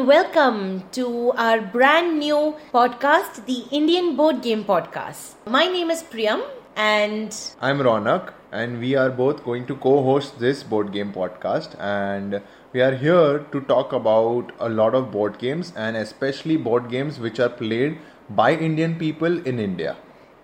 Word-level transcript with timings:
and 0.00 0.08
welcome 0.08 0.82
to 0.92 1.30
our 1.32 1.60
brand 1.60 2.18
new 2.18 2.54
podcast, 2.72 3.44
the 3.44 3.64
Indian 3.70 4.16
Board 4.16 4.40
Game 4.40 4.64
Podcast. 4.64 5.34
My 5.46 5.66
name 5.66 5.90
is 5.90 6.02
Priyam, 6.02 6.42
and 6.74 7.36
I'm 7.60 7.80
Ronak, 7.80 8.32
and 8.50 8.80
we 8.80 8.94
are 8.94 9.10
both 9.10 9.44
going 9.44 9.66
to 9.66 9.76
co 9.76 10.02
host 10.02 10.38
this 10.38 10.62
board 10.62 10.90
game 10.92 11.12
podcast. 11.12 11.78
And 11.78 12.40
we 12.72 12.80
are 12.80 12.94
here 12.94 13.40
to 13.52 13.60
talk 13.72 13.92
about 13.92 14.52
a 14.58 14.70
lot 14.70 14.94
of 14.94 15.10
board 15.10 15.38
games, 15.38 15.74
and 15.76 15.98
especially 15.98 16.56
board 16.56 16.88
games 16.88 17.18
which 17.18 17.38
are 17.38 17.50
played 17.50 17.98
by 18.30 18.52
Indian 18.54 18.94
people 18.94 19.46
in 19.46 19.58
India. 19.58 19.96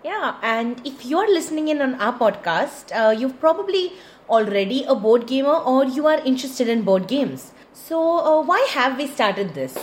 Yeah, 0.07 0.35
and 0.41 0.81
if 0.87 1.05
you're 1.05 1.29
listening 1.37 1.67
in 1.67 1.81
on 1.81 1.95
our 1.95 2.17
podcast, 2.17 2.91
uh, 2.99 3.11
you've 3.11 3.39
probably 3.41 3.93
already 4.29 4.83
a 4.85 4.95
board 4.95 5.27
gamer 5.27 5.57
or 5.71 5.83
you 5.85 6.07
are 6.07 6.19
interested 6.31 6.69
in 6.69 6.83
board 6.89 7.07
games. 7.07 7.51
So, 7.73 8.01
uh, 8.19 8.41
why 8.41 8.59
have 8.71 8.97
we 8.97 9.07
started 9.07 9.53
this? 9.53 9.77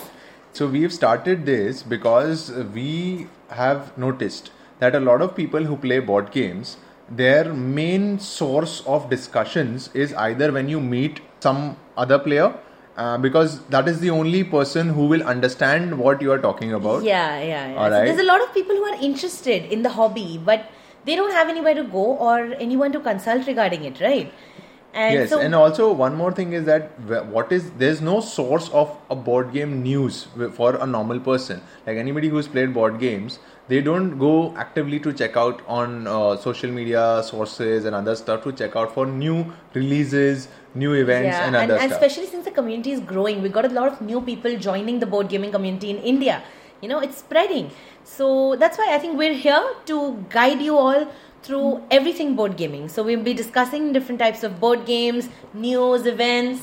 So 0.52 0.66
we've 0.66 0.92
started 0.92 1.44
this 1.46 1.82
because 1.82 2.50
we 2.72 3.26
have 3.50 3.96
noticed 3.98 4.50
that 4.78 4.94
a 4.94 5.00
lot 5.00 5.20
of 5.20 5.36
people 5.36 5.64
who 5.64 5.76
play 5.76 5.98
board 5.98 6.30
games, 6.30 6.76
their 7.10 7.52
main 7.52 8.18
source 8.18 8.82
of 8.86 9.10
discussions 9.10 9.90
is 9.94 10.14
either 10.14 10.52
when 10.52 10.68
you 10.68 10.80
meet 10.80 11.20
some 11.40 11.76
other 11.96 12.18
player, 12.18 12.54
uh, 12.96 13.18
because 13.18 13.60
that 13.66 13.88
is 13.88 14.00
the 14.00 14.10
only 14.10 14.44
person 14.44 14.88
who 14.88 15.06
will 15.06 15.22
understand 15.22 15.98
what 15.98 16.22
you 16.22 16.30
are 16.32 16.38
talking 16.38 16.72
about. 16.72 17.02
Yeah, 17.02 17.40
yeah, 17.40 17.68
yeah. 17.68 17.76
All 17.76 17.90
So 17.90 18.04
there's 18.04 18.20
a 18.20 18.24
lot 18.24 18.42
of 18.42 18.52
people 18.54 18.76
who 18.76 18.84
are 18.84 19.02
interested 19.02 19.64
in 19.72 19.82
the 19.82 19.90
hobby, 19.90 20.40
but 20.44 20.70
they 21.04 21.16
don't 21.16 21.32
have 21.32 21.48
anywhere 21.48 21.74
to 21.74 21.84
go 21.84 22.04
or 22.16 22.54
anyone 22.54 22.92
to 22.92 23.00
consult 23.00 23.46
regarding 23.46 23.84
it, 23.84 24.00
right? 24.00 24.32
And 24.94 25.14
yes, 25.14 25.30
so, 25.30 25.40
and 25.40 25.54
also 25.56 25.92
one 25.92 26.14
more 26.14 26.30
thing 26.30 26.52
is 26.52 26.66
that 26.66 27.00
what 27.26 27.50
is 27.50 27.72
there's 27.72 28.00
no 28.00 28.20
source 28.20 28.68
of 28.68 28.96
a 29.10 29.16
board 29.16 29.52
game 29.52 29.82
news 29.82 30.28
for 30.52 30.76
a 30.76 30.86
normal 30.86 31.18
person. 31.18 31.60
Like 31.84 31.96
anybody 31.96 32.28
who's 32.28 32.46
played 32.46 32.72
board 32.72 33.00
games, 33.00 33.40
they 33.66 33.80
don't 33.80 34.18
go 34.20 34.54
actively 34.56 35.00
to 35.00 35.12
check 35.12 35.36
out 35.36 35.62
on 35.66 36.06
uh, 36.06 36.36
social 36.36 36.70
media 36.70 37.22
sources 37.24 37.86
and 37.86 37.96
other 37.96 38.14
stuff 38.14 38.44
to 38.44 38.52
check 38.52 38.76
out 38.76 38.94
for 38.94 39.04
new 39.04 39.52
releases, 39.72 40.46
new 40.76 40.92
events, 40.92 41.26
yeah, 41.26 41.46
and 41.46 41.56
and, 41.56 41.72
other 41.72 41.80
and 41.80 41.90
stuff. 41.90 42.02
especially 42.02 42.30
since 42.30 42.44
the 42.44 42.52
community 42.52 42.92
is 42.92 43.00
growing, 43.00 43.42
we 43.42 43.48
got 43.48 43.64
a 43.64 43.74
lot 43.80 43.90
of 43.90 44.00
new 44.00 44.20
people 44.20 44.56
joining 44.56 45.00
the 45.00 45.06
board 45.06 45.28
gaming 45.28 45.50
community 45.50 45.90
in 45.90 45.98
India. 45.98 46.42
You 46.80 46.88
know, 46.88 47.00
it's 47.00 47.18
spreading. 47.18 47.70
So 48.04 48.54
that's 48.56 48.78
why 48.78 48.94
I 48.94 48.98
think 48.98 49.18
we're 49.18 49.34
here 49.34 49.64
to 49.86 50.24
guide 50.28 50.60
you 50.60 50.76
all 50.76 51.08
through 51.44 51.82
everything 51.90 52.34
board 52.34 52.56
gaming. 52.56 52.88
So 52.88 53.02
we'll 53.02 53.22
be 53.22 53.34
discussing 53.34 53.92
different 53.92 54.18
types 54.18 54.42
of 54.42 54.58
board 54.58 54.86
games, 54.86 55.28
news, 55.52 56.06
events, 56.06 56.62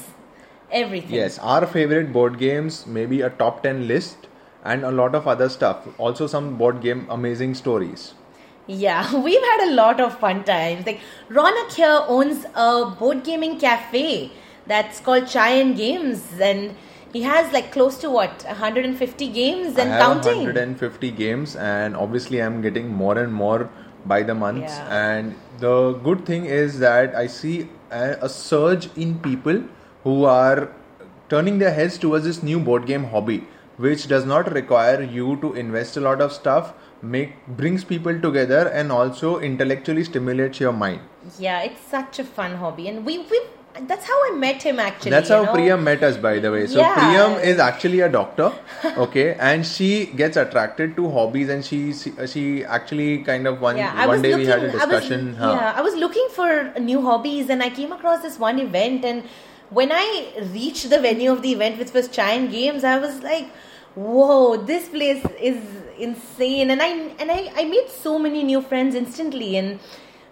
everything. 0.71 1.15
Yes, 1.15 1.37
our 1.39 1.65
favorite 1.65 2.11
board 2.11 2.39
games, 2.39 2.85
maybe 2.87 3.21
a 3.21 3.29
top 3.29 3.61
10 3.63 3.87
list, 3.87 4.27
and 4.63 4.83
a 4.83 4.91
lot 4.91 5.15
of 5.15 5.27
other 5.27 5.49
stuff. 5.49 5.87
Also, 5.97 6.27
some 6.27 6.57
board 6.57 6.81
game 6.81 7.05
amazing 7.09 7.53
stories. 7.53 8.13
Yeah, 8.67 9.15
we've 9.23 9.43
had 9.53 9.69
a 9.69 9.73
lot 9.73 9.99
of 9.99 10.17
fun 10.19 10.43
times. 10.43 10.85
Like 10.85 10.99
Ronak 11.29 11.73
here 11.73 11.99
owns 12.07 12.45
a 12.55 12.85
board 12.85 13.23
gaming 13.23 13.59
cafe 13.59 14.31
that's 14.65 14.99
called 14.99 15.27
Chai 15.27 15.49
and 15.51 15.75
Games, 15.75 16.25
and 16.39 16.75
he 17.13 17.21
has 17.23 17.51
like 17.53 17.71
close 17.71 17.97
to 17.99 18.09
what 18.09 18.43
150 18.45 19.27
games 19.27 19.77
and 19.77 19.91
I 19.91 19.97
have 19.97 19.99
counting. 19.99 20.37
150 20.37 21.11
games, 21.11 21.55
and 21.55 21.95
obviously, 21.95 22.41
I'm 22.41 22.61
getting 22.61 22.89
more 22.89 23.17
and 23.17 23.33
more 23.33 23.69
by 24.05 24.23
the 24.23 24.33
month. 24.33 24.61
Yeah. 24.61 24.87
And 24.89 25.35
the 25.59 25.93
good 25.93 26.25
thing 26.25 26.45
is 26.45 26.79
that 26.79 27.15
I 27.15 27.27
see 27.27 27.69
a, 27.91 28.17
a 28.21 28.29
surge 28.29 28.89
in 28.95 29.19
people 29.19 29.63
who 30.03 30.25
are 30.25 30.71
turning 31.29 31.59
their 31.59 31.73
heads 31.73 31.97
towards 31.97 32.25
this 32.25 32.43
new 32.43 32.59
board 32.59 32.85
game 32.85 33.05
hobby, 33.05 33.47
which 33.77 34.07
does 34.07 34.25
not 34.25 34.51
require 34.51 35.01
you 35.01 35.37
to 35.41 35.53
invest 35.53 35.97
a 35.97 36.01
lot 36.01 36.21
of 36.21 36.33
stuff. 36.33 36.73
Make 37.01 37.47
brings 37.47 37.83
people 37.83 38.19
together 38.21 38.67
and 38.67 38.91
also 38.91 39.39
intellectually 39.39 40.03
stimulates 40.03 40.59
your 40.59 40.71
mind. 40.71 41.01
Yeah, 41.39 41.61
it's 41.61 41.81
such 41.81 42.19
a 42.19 42.23
fun 42.23 42.55
hobby, 42.57 42.87
and 42.89 43.03
we 43.05 43.19
we 43.19 43.41
that's 43.87 44.05
how 44.05 44.17
I 44.27 44.35
met 44.35 44.61
him 44.63 44.79
actually. 44.79 45.11
That's 45.11 45.29
how 45.29 45.43
know? 45.43 45.53
Priyam 45.53 45.81
met 45.83 46.03
us, 46.03 46.17
by 46.17 46.39
the 46.39 46.51
way. 46.51 46.67
So 46.67 46.79
Yeah. 46.79 46.95
Priyam 46.95 47.43
is 47.43 47.59
actually 47.59 48.01
a 48.01 48.09
doctor, 48.09 48.51
okay, 49.05 49.35
and 49.35 49.65
she 49.65 50.05
gets 50.07 50.37
attracted 50.37 50.95
to 50.97 51.09
hobbies, 51.09 51.49
and 51.49 51.63
she 51.63 51.93
she, 51.93 52.11
uh, 52.17 52.27
she 52.27 52.65
actually 52.65 53.19
kind 53.23 53.47
of 53.47 53.61
one 53.61 53.77
Yeah, 53.77 54.05
one 54.05 54.21
day 54.21 54.31
looking. 54.31 54.45
we 54.45 54.51
had 54.51 54.63
a 54.63 54.71
I 54.71 54.73
was, 54.73 54.81
discussion. 54.81 55.33
huh. 55.35 55.51
yeah, 55.59 55.73
I 55.75 55.81
was 55.81 55.95
looking 55.95 56.27
for 56.35 56.73
new 56.79 57.01
hobbies, 57.01 57.49
and 57.49 57.63
I 57.63 57.69
came 57.69 57.91
across 57.91 58.21
this 58.21 58.37
one 58.37 58.59
event. 58.59 59.05
And 59.05 59.23
when 59.69 59.91
I 59.91 60.05
reached 60.53 60.89
the 60.89 60.99
venue 60.99 61.31
of 61.31 61.41
the 61.41 61.51
event, 61.53 61.79
which 61.79 61.93
was 61.93 62.09
and 62.17 62.51
Games, 62.51 62.83
I 62.83 62.97
was 62.99 63.21
like, 63.23 63.49
"Whoa, 63.95 64.57
this 64.57 64.89
place 64.89 65.25
is 65.39 65.57
insane!" 65.97 66.71
And 66.71 66.81
I 66.81 66.91
and 67.19 67.31
I, 67.31 67.51
I 67.55 67.65
made 67.65 67.89
so 67.89 68.19
many 68.19 68.43
new 68.43 68.61
friends 68.61 68.95
instantly, 68.95 69.55
and 69.57 69.79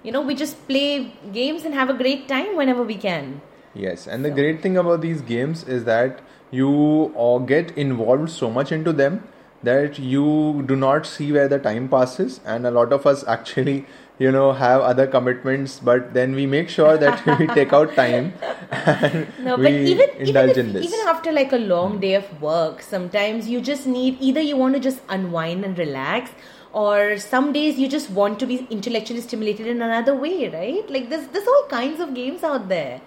you 0.04 0.12
know, 0.12 0.22
we 0.22 0.36
just 0.36 0.68
play 0.68 1.12
games 1.34 1.66
and 1.66 1.74
have 1.74 1.90
a 1.90 1.94
great 1.94 2.28
time 2.28 2.56
whenever 2.56 2.84
we 2.84 2.96
can. 2.96 3.42
Yes, 3.74 4.08
and 4.08 4.26
the 4.26 4.32
great 4.32 4.62
thing 4.62 4.78
about 4.78 5.02
these 5.02 5.22
games 5.22 5.64
is 5.64 5.86
that 5.86 6.22
you 6.52 7.14
uh, 7.18 7.38
get 7.40 7.78
involved 7.78 8.30
so 8.32 8.50
much 8.50 8.72
into 8.72 8.92
them 8.92 9.28
that 9.64 10.00
you 10.00 10.64
do 10.68 10.76
not 10.76 11.06
see 11.06 11.32
where 11.32 11.48
the 11.48 11.60
time 11.60 11.90
passes, 11.90 12.40
and 12.46 12.66
a 12.66 12.72
lot 12.72 12.94
of 12.94 13.06
us 13.06 13.26
actually, 13.28 13.86
you 14.18 14.32
know, 14.32 14.52
have 14.54 14.82
other 14.82 15.06
commitments, 15.08 15.80
but 15.80 16.14
then 16.14 16.34
we 16.34 16.46
make 16.46 16.70
sure 16.70 16.98
that 16.98 17.26
we 17.40 17.48
take 17.48 17.74
out 17.74 17.94
time 17.96 18.34
and 18.72 19.28
No, 19.40 19.56
we 19.58 19.64
but 19.64 19.72
even 19.74 20.10
even, 20.10 20.28
indulge 20.28 20.52
if, 20.52 20.58
in 20.58 20.74
this. 20.74 20.86
even 20.86 21.00
after 21.08 21.32
like 21.32 21.52
a 21.52 21.58
long 21.58 22.00
day 22.00 22.14
of 22.16 22.42
work, 22.42 22.82
sometimes 22.82 23.50
you 23.50 23.60
just 23.62 23.86
need 23.86 24.18
either 24.22 24.42
you 24.42 24.56
want 24.58 24.76
to 24.76 24.80
just 24.80 25.02
unwind 25.10 25.66
and 25.66 25.78
relax, 25.78 26.32
or 26.72 27.18
some 27.18 27.52
days 27.52 27.78
you 27.80 27.88
just 27.90 28.10
want 28.12 28.40
to 28.40 28.46
be 28.46 28.66
intellectually 28.70 29.22
stimulated 29.22 29.68
in 29.68 29.82
another 29.82 30.16
way, 30.16 30.48
right? 30.50 30.90
Like 30.90 31.10
there's 31.10 31.28
there's 31.28 31.48
all 31.48 31.66
kinds 31.70 32.00
of 32.00 32.14
games 32.14 32.44
out 32.44 32.70
there. 32.70 33.02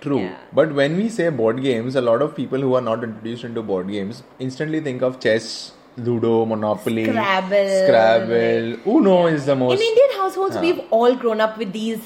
True. 0.00 0.20
Yeah. 0.20 0.38
But 0.52 0.72
when 0.74 0.96
we 0.96 1.08
say 1.08 1.28
board 1.28 1.62
games, 1.62 1.94
a 1.94 2.00
lot 2.00 2.22
of 2.22 2.34
people 2.34 2.60
who 2.60 2.74
are 2.74 2.80
not 2.80 3.04
introduced 3.04 3.44
into 3.44 3.62
board 3.62 3.88
games 3.88 4.22
instantly 4.40 4.80
think 4.80 5.00
of 5.02 5.20
chess, 5.20 5.72
Ludo, 5.96 6.44
Monopoly, 6.46 7.04
Scrabble, 7.04 7.68
Scrabble. 7.86 8.76
Uno 8.96 9.26
is 9.26 9.46
the 9.46 9.54
most. 9.56 9.80
In 9.80 9.86
Indian 9.86 10.18
households, 10.20 10.54
Huh. 10.56 10.62
we've 10.62 10.80
all 10.90 11.14
grown 11.14 11.40
up 11.40 11.58
with 11.58 11.72
these 11.72 12.00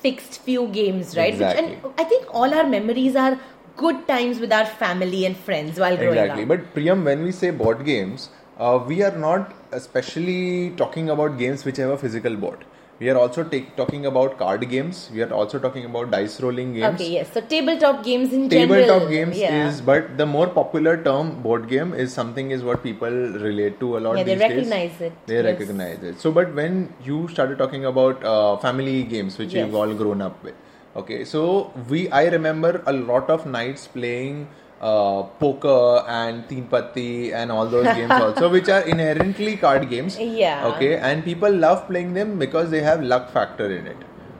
fixed 0.00 0.40
few 0.42 0.66
games, 0.68 1.16
right? 1.16 1.32
Which, 1.32 1.42
Exactly. 1.42 1.74
and 1.74 1.92
I 1.98 2.04
think 2.04 2.26
all 2.34 2.52
our 2.54 2.66
memories 2.66 3.14
are 3.16 3.38
good 3.76 4.06
times 4.08 4.40
with 4.40 4.52
our 4.52 4.64
family 4.66 5.24
and 5.24 5.36
friends 5.36 5.78
while 5.78 5.96
growing 5.96 6.18
Exactly. 6.18 6.42
up. 6.44 6.50
Exactly. 6.50 6.56
But 6.56 6.74
Priyam, 6.74 7.04
when 7.04 7.22
we 7.22 7.30
say 7.32 7.50
board 7.50 7.84
games, 7.84 8.30
uh, 8.58 8.80
we 8.86 9.02
are 9.02 9.16
not 9.16 9.52
especially 9.72 10.70
talking 10.70 11.08
about 11.10 11.38
games 11.38 11.64
which 11.64 11.76
have 11.76 11.90
a 11.90 11.98
physical 11.98 12.36
board. 12.36 12.64
We 13.00 13.08
are 13.10 13.16
also 13.16 13.44
take, 13.44 13.76
talking 13.76 14.06
about 14.06 14.38
card 14.38 14.68
games. 14.68 15.08
We 15.12 15.22
are 15.22 15.32
also 15.32 15.60
talking 15.60 15.84
about 15.84 16.10
dice 16.10 16.40
rolling 16.40 16.72
games. 16.74 16.94
okay, 16.94 17.12
yes. 17.12 17.32
So 17.32 17.40
tabletop 17.40 18.02
games 18.02 18.32
in 18.32 18.48
general. 18.50 18.80
Tabletop 18.80 19.08
games 19.08 19.38
yeah. 19.38 19.68
is, 19.68 19.80
but 19.80 20.16
the 20.18 20.26
more 20.26 20.48
popular 20.48 21.00
term 21.04 21.40
board 21.40 21.68
game 21.68 21.94
is 21.94 22.12
something 22.12 22.50
is 22.50 22.64
what 22.64 22.82
people 22.82 23.08
relate 23.10 23.78
to 23.78 23.98
a 23.98 24.00
lot. 24.00 24.16
Yeah, 24.18 24.24
they 24.24 24.34
these 24.34 24.40
days. 24.40 24.50
recognize 24.56 25.00
it. 25.00 25.12
They 25.26 25.36
Yes. 25.36 25.44
recognize 25.44 26.02
it. 26.02 26.18
So, 26.18 26.32
but 26.32 26.52
when 26.54 26.92
you 27.04 27.28
started 27.28 27.58
talking 27.58 27.84
about 27.84 28.24
uh, 28.24 28.56
family 28.56 29.04
games, 29.04 29.38
which 29.38 29.52
Yes. 29.54 29.66
you've 29.66 29.76
all 29.76 29.94
grown 29.94 30.20
up 30.20 30.42
with, 30.42 30.54
okay. 30.96 31.24
So 31.24 31.72
we, 31.88 32.10
I 32.10 32.24
remember 32.38 32.82
a 32.84 32.92
lot 32.92 33.30
of 33.30 33.46
nights 33.46 33.86
playing 33.86 34.48
uh, 34.80 35.22
poker 35.40 36.04
and 36.08 36.48
teen 36.48 36.66
patti 36.66 37.32
and 37.32 37.50
all 37.50 37.66
those 37.66 37.86
games 37.96 38.12
also, 38.26 38.48
which 38.48 38.68
are 38.68 38.82
inherently 38.82 39.56
card 39.56 39.88
games. 39.90 40.18
Yeah. 40.18 40.66
Okay, 40.66 40.96
and 40.96 41.24
people 41.24 41.52
love 41.52 41.86
playing 41.86 42.14
them 42.14 42.38
because 42.38 42.70
they 42.70 42.80
have 42.82 43.02
luck 43.02 43.30
factor 43.32 43.70
in 43.70 43.86
it. 43.86 43.96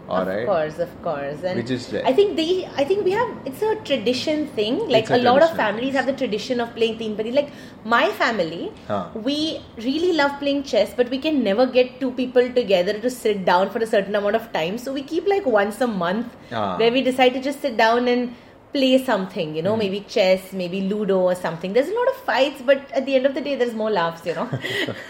All 0.09 0.23
of 0.23 0.29
right. 0.29 0.47
course, 0.47 0.79
of 0.79 1.03
course, 1.03 1.43
and 1.45 1.57
Which 1.59 1.71
is. 1.71 1.93
I 1.93 2.15
think 2.15 2.35
they, 2.37 2.65
I 2.77 2.85
think 2.85 3.05
we 3.05 3.11
have. 3.11 3.29
It's 3.45 3.61
a 3.61 3.75
tradition 3.85 4.47
thing. 4.47 4.89
Like 4.89 5.11
a 5.11 5.17
a, 5.17 5.19
lot 5.19 5.43
of 5.43 5.55
families 5.55 5.93
have 5.93 6.07
the 6.07 6.15
tradition 6.15 6.63
of 6.63 6.75
playing 6.75 6.97
teen 6.97 7.15
patti. 7.15 7.31
Like 7.31 7.51
my 7.85 8.09
family, 8.13 8.73
Huh. 8.87 9.09
we 9.13 9.61
really 9.77 10.15
love 10.15 10.39
playing 10.39 10.63
chess, 10.63 10.95
but 10.97 11.11
we 11.11 11.19
can 11.19 11.45
never 11.45 11.67
get 11.67 12.01
two 12.01 12.11
people 12.13 12.51
together 12.55 12.99
to 12.99 13.11
sit 13.11 13.45
down 13.45 13.69
for 13.69 13.81
a 13.81 13.87
certain 13.87 14.15
amount 14.15 14.37
of 14.37 14.51
time. 14.55 14.79
So 14.79 14.95
we 14.95 15.03
keep 15.03 15.27
like 15.29 15.45
once 15.45 15.83
a 15.83 15.87
month 15.87 16.35
Ah. 16.53 16.79
where 16.79 16.91
we 16.91 17.03
decide 17.03 17.35
to 17.35 17.41
just 17.51 17.61
sit 17.61 17.77
down 17.77 18.09
and 18.09 18.35
play 18.73 19.03
something. 19.05 19.55
You 19.57 19.63
know, 19.63 19.75
Hmm. 19.75 19.83
maybe 19.85 20.01
chess, 20.15 20.53
maybe 20.53 20.81
Ludo 20.93 21.19
or 21.21 21.35
something. 21.35 21.73
There's 21.73 21.89
a 21.89 21.95
lot 22.01 22.09
of 22.09 22.17
fights, 22.31 22.63
but 22.71 22.91
at 22.93 23.07
the 23.07 23.15
end 23.17 23.27
of 23.27 23.35
the 23.35 23.41
day, 23.41 23.55
there's 23.57 23.75
more 23.75 23.91
laughs. 23.91 24.27
You 24.27 24.35
know. 24.35 24.49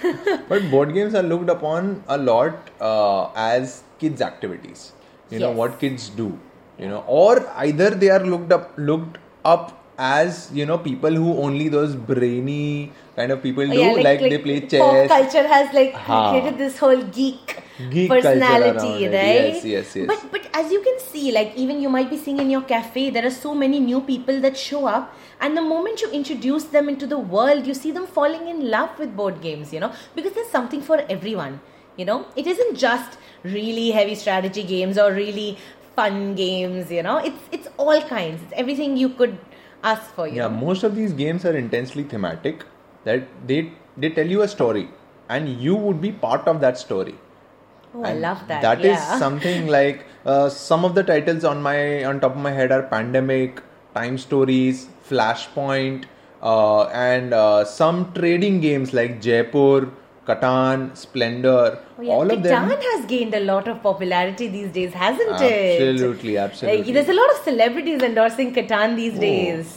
But 0.49 0.70
board 0.70 0.94
games 0.94 1.14
are 1.14 1.22
looked 1.22 1.50
upon 1.50 2.05
a 2.08 2.19
lot 2.19 2.70
uh, 2.81 3.31
as 3.34 3.82
kids' 3.99 4.22
activities. 4.22 4.93
You 5.31 5.40
know 5.40 5.50
what 5.62 5.78
kids 5.81 6.08
do. 6.20 6.28
You 6.78 6.88
know, 6.88 7.05
or 7.06 7.32
either 7.66 7.90
they 7.90 8.08
are 8.16 8.25
looked 8.34 8.52
up 8.52 8.72
looked 8.76 9.19
up 9.44 9.75
as 9.99 10.49
you 10.53 10.65
know 10.65 10.79
people 10.79 11.11
who 11.11 11.37
only 11.43 11.69
those 11.69 11.97
brainy 11.97 12.93
kind 13.17 13.33
of 13.33 13.43
people 13.43 13.65
oh, 13.65 13.73
do, 13.73 13.81
Yeah, 13.81 13.93
like, 14.09 14.21
they 14.21 14.39
play 14.39 14.61
Pop 14.61 14.71
chess. 14.71 15.09
culture 15.09 15.47
has 15.49 15.75
like 15.75 15.93
Ha. 15.93 16.31
created 16.31 16.56
this 16.56 16.79
whole 16.79 17.03
geek, 17.03 17.56
Geek 17.91 18.09
personality, 18.09 19.06
right? 19.06 19.12
Yes, 19.12 19.65
yes, 19.65 19.97
yes. 19.97 20.06
But 20.06 20.31
but 20.31 20.49
as 20.55 20.71
you 20.71 20.81
can 20.83 21.00
see, 21.00 21.33
like 21.33 21.56
even 21.56 21.83
you 21.83 21.89
might 21.89 22.11
be 22.11 22.17
seeing 22.17 22.39
in 22.39 22.49
your 22.49 22.62
cafe, 22.62 23.11
there 23.11 23.27
are 23.27 23.37
so 23.39 23.55
many 23.55 23.81
new 23.81 24.00
people 24.00 24.41
that 24.43 24.56
show 24.56 24.87
up, 24.87 25.12
and 25.41 25.56
the 25.56 25.62
moment 25.62 26.00
you 26.00 26.11
introduce 26.11 26.65
them 26.77 26.89
into 26.89 27.06
the 27.06 27.19
world, 27.19 27.67
you 27.67 27.75
see 27.75 27.91
them 27.91 28.06
falling 28.06 28.47
in 28.47 28.71
love 28.71 28.97
with 29.00 29.17
board 29.17 29.41
games, 29.41 29.73
you 29.73 29.81
know, 29.81 29.93
because 30.15 30.33
there's 30.33 30.49
something 30.50 30.81
for 30.81 31.00
everyone. 31.09 31.61
You 31.97 32.05
know, 32.05 32.27
it 32.37 32.47
isn't 32.47 32.77
just 32.77 33.19
really 33.43 33.91
heavy 33.91 34.15
strategy 34.15 34.62
games 34.62 34.97
or 34.97 35.12
really 35.12 35.59
fun 35.97 36.37
games. 36.37 36.93
You 36.93 37.03
know, 37.03 37.17
it's 37.19 37.43
it's 37.50 37.69
all 37.77 38.00
kinds. 38.03 38.41
It's 38.45 38.53
everything 38.53 38.97
you 38.97 39.09
could 39.09 39.37
ask 39.82 40.14
for. 40.14 40.26
You 40.26 40.36
Yeah, 40.36 40.48
most 40.48 40.82
of 40.82 40.94
these 40.94 41.12
games 41.12 41.44
are 41.44 41.56
intensely 41.56 42.04
thematic. 42.04 42.64
That 43.04 43.28
they 43.46 43.72
they 43.96 44.10
tell 44.10 44.26
you 44.26 44.42
a 44.42 44.48
story, 44.48 44.88
and 45.28 45.48
you 45.48 45.76
would 45.76 46.00
be 46.00 46.12
part 46.12 46.46
of 46.48 46.60
that 46.60 46.78
story. 46.78 47.14
Oh, 47.94 48.04
I 48.04 48.12
love 48.14 48.46
that. 48.48 48.62
That 48.62 48.80
is 48.80 48.98
yeah. 48.98 49.19
something 49.25 49.66
like 49.66 50.04
uh, 50.26 50.48
some 50.48 50.84
of 50.84 50.94
the 50.94 51.02
titles 51.02 51.44
on 51.44 51.62
my 51.62 52.04
on 52.04 52.20
top 52.20 52.36
of 52.36 52.42
my 52.42 52.52
head 52.52 52.72
are 52.72 52.82
Pandemic, 52.82 53.62
Time 53.94 54.19
Stories, 54.19 54.88
Flashpoint, 55.08 56.04
uh, 56.42 56.84
and 56.86 57.32
uh, 57.32 57.64
some 57.64 58.12
trading 58.12 58.60
games 58.60 58.92
like 58.92 59.20
Jaipur, 59.20 59.90
Catan, 60.28 60.96
Splendor. 60.96 61.78
Oh, 61.98 62.02
yeah. 62.02 62.12
All 62.12 62.30
of 62.30 62.42
them. 62.42 62.69
Catan 62.69 62.82
has 62.92 63.06
gained 63.06 63.34
a 63.34 63.40
lot 63.40 63.66
of 63.69 63.82
popularity 63.82 64.48
these 64.48 64.70
days, 64.78 64.92
hasn't 64.92 65.40
it? 65.40 65.82
Absolutely, 65.82 66.36
absolutely. 66.36 66.92
there's 66.92 67.08
a 67.08 67.19
lot 67.20 67.30
of 67.34 67.38
celebrities 67.50 68.02
endorsing 68.02 68.54
Catan 68.54 68.96
these 69.02 69.16
Oh. 69.16 69.20
days. 69.20 69.76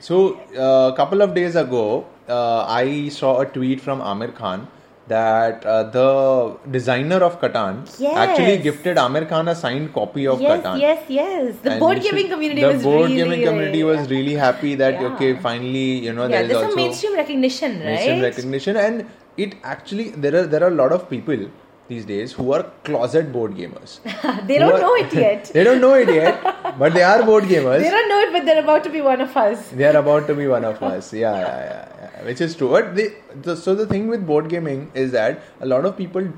So, 0.00 0.16
a 0.54 0.94
couple 0.96 1.22
of 1.22 1.34
days 1.34 1.56
ago, 1.56 1.84
uh, 2.28 2.64
I 2.80 3.08
saw 3.08 3.40
a 3.40 3.46
tweet 3.46 3.80
from 3.80 4.00
Aamir 4.00 4.34
Khan 4.34 4.68
that 5.08 5.64
uh, 5.64 5.82
the 5.84 6.56
designer 6.70 7.18
of 7.28 7.40
Catan 7.42 7.76
Yes. 7.98 8.16
actually 8.24 8.58
gifted 8.58 8.98
Aamir 9.04 9.26
Khan 9.28 9.48
a 9.48 9.54
signed 9.60 9.92
copy 9.94 10.26
of 10.32 10.40
yes, 10.40 10.60
Catan. 10.62 10.80
yes, 10.80 11.02
yes. 11.08 11.54
The 11.62 11.70
And 11.72 11.80
board 11.80 12.02
gaming 12.02 12.28
community 12.28 12.60
the 12.60 12.68
was 12.74 12.82
board 12.82 13.10
really, 13.10 13.16
gaming 13.22 13.44
community 13.46 13.82
was 13.84 14.10
really 14.10 14.34
happy 14.34 14.74
that 14.82 15.00
Yeah. 15.00 15.06
okay, 15.12 15.30
finally, 15.46 15.86
you 16.08 16.12
know, 16.12 16.26
yeah, 16.28 16.42
there 16.42 16.50
is 16.58 16.62
also 16.62 16.76
mainstream 16.76 17.16
recognition, 17.22 17.78
right? 17.78 17.86
mainstream 17.86 18.20
recognition, 18.22 18.76
and 18.76 19.06
it 19.46 19.54
actually 19.72 20.06
there 20.26 20.34
are 20.42 20.46
there 20.52 20.62
are 20.66 20.72
a 20.76 20.78
lot 20.82 20.92
of 20.98 21.08
people 21.14 21.48
these 21.90 22.04
days 22.08 22.32
who 22.38 22.46
are 22.54 22.64
closet 22.86 23.28
board 23.34 23.52
gamers. 23.58 23.92
they 24.48 24.58
don't 24.62 24.74
are- 24.74 24.80
know 24.86 24.94
it 25.02 25.14
yet. 25.14 25.44
they 25.54 25.64
don't 25.68 25.80
know 25.80 25.94
it 25.94 26.10
yet, 26.16 26.42
but 26.82 26.92
they 26.98 27.02
are 27.10 27.22
board 27.28 27.44
gamers. 27.52 27.80
they 27.84 27.90
don't 27.96 28.08
know 28.14 28.18
it, 28.26 28.32
but 28.34 28.44
they're 28.48 28.62
about 28.62 28.84
to 28.88 28.90
be 28.96 29.00
one 29.00 29.22
of 29.26 29.34
us. 29.44 29.68
they 29.70 29.86
are 29.92 29.96
about 30.02 30.26
to 30.30 30.34
be 30.40 30.46
one 30.56 30.66
of 30.72 30.82
us 30.82 31.12
yeah, 31.22 31.38
yeah, 31.44 31.56
yeah, 31.70 31.88
yeah. 32.02 32.24
which 32.28 32.42
is 32.46 32.54
true 32.58 32.68
but 32.76 32.94
they, 32.98 33.06
the, 33.46 33.56
so 33.56 33.74
the 33.74 33.86
thing 33.94 34.06
with 34.08 34.26
board 34.32 34.50
gaming 34.54 34.90
is 35.04 35.12
that 35.12 35.40
a 35.60 35.66
lot 35.74 35.86
of 35.90 35.96
people 36.02 36.28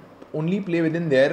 only 0.43 0.61
play 0.61 0.81
within 0.89 1.09
their 1.17 1.33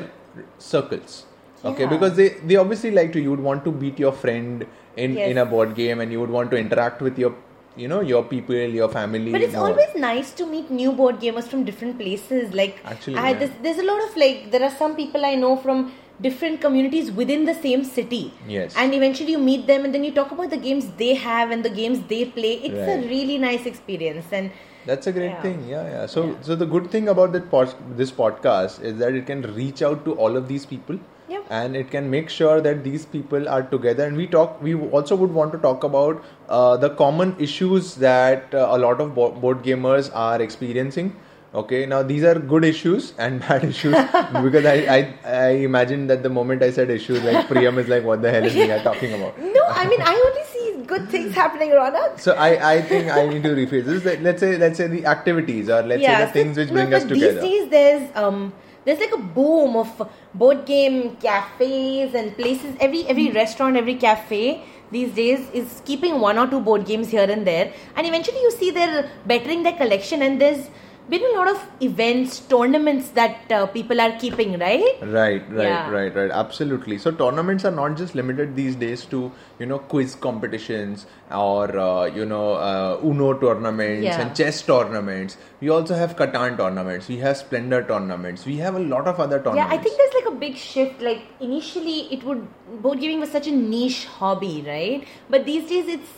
circles 0.58 1.26
okay 1.66 1.84
Yeah. 1.84 1.90
because 1.96 2.16
they 2.20 2.30
they 2.50 2.56
obviously 2.64 2.92
like 3.00 3.12
to 3.14 3.20
you 3.26 3.30
would 3.36 3.46
want 3.50 3.64
to 3.68 3.72
beat 3.84 4.00
your 4.06 4.14
friend 4.24 4.66
in 5.06 5.14
Yes. 5.20 5.30
in 5.32 5.38
a 5.44 5.46
board 5.54 5.76
game 5.82 6.00
and 6.04 6.12
you 6.16 6.20
would 6.24 6.34
want 6.40 6.50
to 6.56 6.58
interact 6.66 7.02
with 7.08 7.18
your 7.24 7.34
you 7.78 7.88
know 7.88 8.02
your 8.02 8.24
people 8.24 8.56
your 8.56 8.90
family 8.90 9.32
But 9.32 9.42
it's 9.42 9.56
always 9.56 9.94
nice 9.96 10.32
to 10.40 10.46
meet 10.46 10.70
new 10.72 10.92
board 10.92 11.20
gamers 11.20 11.48
from 11.48 11.64
different 11.64 11.98
places. 12.00 12.54
Like, 12.54 12.78
Actually, 12.86 13.18
I, 13.18 13.30
yeah. 13.32 13.40
there's, 13.40 13.52
there's 13.64 13.78
a 13.80 13.84
lot 13.84 14.04
of 14.10 14.16
like, 14.18 14.52
there 14.52 14.64
are 14.64 14.72
some 14.72 14.96
people 14.96 15.26
I 15.26 15.36
know 15.36 15.56
from 15.58 15.92
different 16.20 16.62
communities 16.62 17.12
within 17.12 17.46
the 17.46 17.54
same 17.54 17.84
city. 17.84 18.34
Yes. 18.48 18.74
And 18.76 18.94
eventually 18.94 19.32
you 19.32 19.38
meet 19.38 19.68
them 19.68 19.86
and 19.86 19.94
then 19.94 20.04
you 20.04 20.12
talk 20.12 20.32
about 20.32 20.50
the 20.50 20.58
games 20.58 20.88
they 20.98 21.14
have 21.14 21.52
and 21.52 21.64
the 21.64 21.70
games 21.70 22.00
they 22.08 22.26
play. 22.26 22.54
It's 22.56 22.88
Right. 22.88 23.04
a 23.06 23.08
really 23.08 23.38
nice 23.38 23.66
experience. 23.66 24.26
And 24.32 24.52
That's 24.88 25.06
a 25.08 25.12
great 25.12 25.32
Yeah. 25.32 25.42
thing. 25.42 25.68
Yeah, 25.70 25.84
yeah. 25.94 26.06
So, 26.06 26.22
Yeah. 26.28 26.36
so 26.42 26.56
the 26.56 26.66
good 26.66 26.90
thing 26.92 27.08
about 27.14 27.34
that 27.34 27.52
pod, 27.52 27.74
this 28.02 28.12
podcast 28.20 28.82
is 28.82 28.98
that 29.00 29.14
it 29.22 29.26
can 29.30 29.42
reach 29.56 29.82
out 29.82 30.06
to 30.06 30.14
all 30.14 30.38
of 30.42 30.48
these 30.48 30.66
people, 30.66 31.00
Yep. 31.30 31.46
and 31.50 31.76
it 31.76 31.92
can 31.92 32.10
make 32.10 32.30
sure 32.30 32.62
that 32.62 32.84
these 32.84 33.06
people 33.06 33.48
are 33.50 33.62
together. 33.64 34.06
And 34.06 34.16
we 34.16 34.28
talk. 34.28 34.62
We 34.62 34.76
also 34.76 35.16
would 35.16 35.34
want 35.34 35.52
to 35.54 35.58
talk 35.58 35.84
about 35.84 36.24
uh, 36.50 36.78
the 36.78 36.90
common 36.92 37.36
issues 37.38 37.96
that 37.96 38.54
uh, 38.54 38.68
a 38.72 38.78
lot 38.78 39.02
of 39.02 39.14
bo- 39.16 39.32
board 39.32 39.64
gamers 39.64 40.10
are 40.14 40.42
experiencing. 40.42 41.16
Okay, 41.56 41.86
now 41.86 42.04
these 42.04 42.24
are 42.24 42.36
good 42.38 42.64
issues 42.66 43.14
and 43.18 43.40
bad 43.48 43.64
issues 43.64 43.94
because 44.44 44.66
I, 44.66 44.76
I 44.96 45.00
I 45.26 45.50
imagine 45.68 46.08
that 46.08 46.22
the 46.24 46.30
moment 46.30 46.62
I 46.64 46.72
said 46.72 46.90
issues, 46.90 47.24
like 47.24 47.48
Priyam 47.48 47.78
is 47.78 47.88
like, 47.88 48.04
what 48.04 48.22
the 48.22 48.32
hell 48.32 48.46
is 48.46 48.54
we 48.56 48.70
are 48.72 48.82
talking 48.90 49.14
about? 49.14 49.40
no, 49.42 49.64
I 49.70 49.88
mean, 49.88 50.02
I 50.02 50.14
only 50.28 50.44
see 50.54 50.86
good 50.94 51.10
things 51.10 51.34
happening, 51.34 51.72
Ronak. 51.72 52.20
So 52.20 52.34
I, 52.34 52.74
I 52.76 52.82
think 52.82 53.10
I 53.12 53.26
need 53.28 53.44
to 53.44 53.50
rephrase 53.50 53.86
this. 53.86 54.06
Let's 54.22 54.40
say 54.40 54.58
let's 54.58 54.78
say 54.78 54.88
the 54.88 55.06
activities 55.06 55.70
or 55.70 55.82
let's 55.82 56.04
say 56.04 56.16
the 56.16 56.28
so- 56.28 56.32
things 56.34 56.58
which 56.58 56.70
no, 56.70 56.74
bring 56.76 56.94
us 56.94 57.04
together. 57.06 57.42
These 57.42 57.62
days, 57.62 57.70
there's 57.70 58.16
um, 58.16 58.54
there's 58.88 59.00
like 59.02 59.12
a 59.12 59.24
boom 59.38 59.76
of 59.76 60.10
board 60.34 60.66
game 60.66 61.18
cafes 61.18 62.14
and 62.16 62.36
places. 62.38 62.76
Every 62.80 63.06
every 63.14 63.28
hmm. 63.28 63.36
restaurant, 63.36 63.76
every 63.76 63.96
cafe 63.96 64.64
these 64.92 65.14
days 65.14 65.50
is 65.62 65.82
keeping 65.84 66.22
one 66.22 66.38
or 66.38 66.48
two 66.48 66.62
board 66.62 66.86
games 66.86 67.10
here 67.10 67.30
and 67.36 67.46
there, 67.46 67.74
and 67.98 68.08
eventually 68.08 68.40
you 68.48 68.52
see 68.52 68.72
they're 68.72 69.12
bettering 69.26 69.64
their 69.64 69.78
collection. 69.82 70.22
And 70.22 70.40
there's 70.40 70.70
been 71.10 71.24
a 71.24 71.38
lot 71.38 71.48
of 71.50 71.66
events, 71.82 72.40
tournaments 72.40 73.10
that 73.12 73.52
uh, 73.52 73.66
people 73.68 74.00
are 74.02 74.12
keeping, 74.20 74.58
right? 74.60 74.98
Right, 75.02 75.44
right, 75.50 75.68
Yeah. 75.68 75.90
right, 75.90 76.14
right. 76.16 76.32
Absolutely. 76.32 76.98
So 76.98 77.12
tournaments 77.12 77.66
are 77.66 77.72
not 77.72 77.96
just 77.98 78.16
limited 78.16 78.56
these 78.56 78.76
days 78.76 79.06
to 79.06 79.32
you 79.60 79.66
know 79.66 79.80
quiz 79.80 80.16
competitions 80.16 81.06
or 81.32 81.78
uh, 81.78 82.06
you 82.06 82.26
know 82.26 82.54
uh, 82.54 83.00
Uno 83.04 83.34
tournaments 83.34 84.04
Yeah. 84.04 84.22
and 84.22 84.36
chess 84.36 84.62
tournaments. 84.62 85.38
We 85.62 85.70
also 85.70 85.96
have 85.96 86.16
Catan 86.16 86.58
tournaments. 86.58 87.08
We 87.08 87.18
have 87.18 87.38
Splendor 87.38 87.84
tournaments. 87.84 88.46
We 88.46 88.58
have 88.58 88.76
a 88.76 88.80
lot 88.80 89.08
of 89.08 89.20
other 89.20 89.40
tournaments. 89.40 89.72
Yeah, 89.74 89.80
I 89.80 89.82
think 89.82 89.98
there's 89.98 90.14
like 90.24 90.34
a 90.34 90.38
big 90.46 90.56
shift. 90.58 91.02
Like 91.02 91.24
initially, 91.40 92.00
it 92.14 92.24
would 92.24 92.48
board 92.82 93.00
gaming 93.00 93.20
was 93.20 93.32
such 93.32 93.48
a 93.48 93.52
niche 93.52 94.06
hobby, 94.06 94.64
right? 94.68 95.08
But 95.30 95.46
these 95.46 95.70
days, 95.70 95.88
it's 95.88 96.10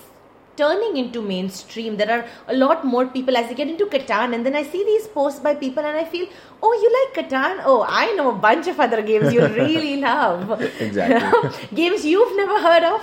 turning 0.62 0.98
into 1.04 1.22
mainstream. 1.22 1.98
There 2.02 2.12
are 2.18 2.24
a 2.48 2.56
lot 2.64 2.86
more 2.94 3.06
people 3.16 3.36
as 3.42 3.50
you 3.50 3.56
get 3.62 3.68
into 3.74 3.86
Catan, 3.96 4.34
and 4.38 4.46
then 4.46 4.56
I 4.56 4.64
see 4.64 4.84
these 4.92 5.08
posts 5.08 5.40
by 5.48 5.54
people, 5.64 5.84
and 5.92 5.98
I 5.98 6.06
feel, 6.16 6.28
oh, 6.62 6.74
you 6.84 6.90
like 7.00 7.10
Catan? 7.20 7.62
Oh, 7.66 7.86
I 7.88 8.12
know 8.20 8.30
a 8.32 8.36
bunch 8.48 8.68
of 8.68 8.80
other 8.80 9.02
games 9.02 9.34
you 9.34 9.42
really 9.48 9.98
love. 10.10 10.62
Exactly. 10.62 11.50
games 11.84 12.06
you've 12.14 12.36
never 12.44 12.60
heard 12.68 12.84
of, 12.94 13.02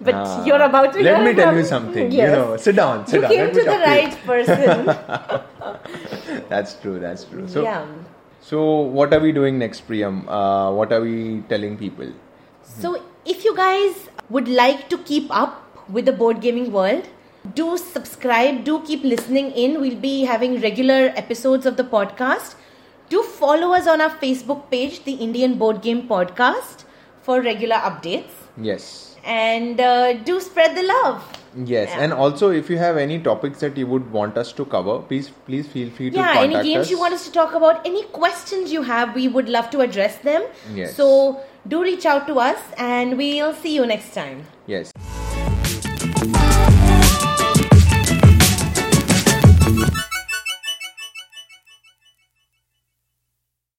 but 0.00 0.14
Ah. 0.14 0.44
you're 0.48 0.62
about 0.68 0.92
to. 0.96 1.02
Let 1.08 1.22
me 1.28 1.32
tell 1.42 1.54
you 1.60 1.64
something. 1.70 2.10
Yes. 2.18 2.30
You 2.30 2.36
know, 2.36 2.56
sit 2.66 2.76
down, 2.82 3.06
sit 3.06 3.16
you 3.16 3.22
down. 3.22 3.30
came 3.36 3.48
to 3.48 3.52
the 3.54 3.64
talk 3.64 3.80
to 3.84 3.90
you. 3.90 3.94
right 3.94 4.14
person. 4.32 4.68
That's 6.54 6.72
true. 6.82 6.98
That's 6.98 7.24
true. 7.24 7.46
So, 7.48 7.62
yeah. 7.62 7.86
so 8.40 8.80
what 8.98 9.12
are 9.12 9.20
we 9.20 9.32
doing 9.32 9.58
next, 9.58 9.86
Priyam? 9.88 10.24
Uh, 10.28 10.72
what 10.72 10.92
are 10.92 11.00
we 11.00 11.42
telling 11.48 11.76
people? 11.76 12.12
So, 12.62 13.02
if 13.24 13.44
you 13.44 13.54
guys 13.56 14.08
would 14.30 14.48
like 14.48 14.88
to 14.90 14.98
keep 14.98 15.26
up 15.30 15.64
with 15.88 16.04
the 16.06 16.12
board 16.12 16.40
gaming 16.40 16.72
world, 16.72 17.08
do 17.54 17.76
subscribe, 17.76 18.64
do 18.64 18.80
keep 18.82 19.02
listening 19.02 19.50
in. 19.52 19.80
We'll 19.80 19.96
be 19.98 20.24
having 20.24 20.60
regular 20.60 21.12
episodes 21.16 21.66
of 21.66 21.76
the 21.76 21.84
podcast. 21.84 22.54
Do 23.08 23.22
follow 23.22 23.72
us 23.72 23.86
on 23.86 24.00
our 24.00 24.10
Facebook 24.10 24.70
page, 24.70 25.04
the 25.04 25.12
Indian 25.14 25.56
Board 25.56 25.80
Game 25.82 26.06
Podcast, 26.08 26.84
for 27.22 27.40
regular 27.40 27.76
updates. 27.76 28.30
Yes. 28.60 29.16
And 29.24 29.80
uh, 29.80 30.12
do 30.14 30.40
spread 30.40 30.76
the 30.76 30.82
love. 30.82 31.24
Yes, 31.64 31.88
Yeah. 31.90 32.02
and 32.04 32.12
also 32.12 32.50
if 32.50 32.68
you 32.70 32.76
have 32.78 32.98
any 32.98 33.18
topics 33.18 33.60
that 33.60 33.76
you 33.76 33.86
would 33.86 34.12
want 34.12 34.36
us 34.36 34.52
to 34.52 34.64
cover, 34.66 34.98
please 35.00 35.30
please 35.46 35.66
feel 35.66 35.90
free 35.90 36.10
to 36.10 36.16
contact 36.16 36.36
us. 36.36 36.52
Yeah, 36.52 36.58
any 36.60 36.68
games 36.68 36.84
us. 36.84 36.90
you 36.90 36.98
want 36.98 37.14
us 37.14 37.24
to 37.24 37.32
talk 37.32 37.54
about, 37.54 37.86
any 37.86 38.04
questions 38.18 38.70
you 38.70 38.82
have, 38.82 39.14
we 39.14 39.26
would 39.28 39.48
love 39.48 39.70
to 39.70 39.80
address 39.80 40.18
them. 40.18 40.44
Yes. 40.74 40.94
So, 40.94 41.40
do 41.66 41.82
reach 41.82 42.06
out 42.06 42.26
to 42.26 42.38
us 42.38 42.58
and 42.76 43.16
we'll 43.16 43.54
see 43.54 43.74
you 43.74 43.86
next 43.86 44.14
time. 44.14 44.44
Yes. 44.66 44.92